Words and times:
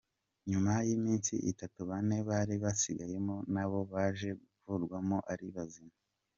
Nyuma 0.51 0.71
y’iminsi 0.87 1.33
itatu 1.51 1.79
bane 1.89 2.17
bari 2.29 2.55
basigayemo 2.63 3.35
na 3.53 3.65
bo 3.69 3.79
baje 3.93 4.29
gukurwamo 4.39 5.17
ari 5.31 5.47
bazima. 5.55 5.95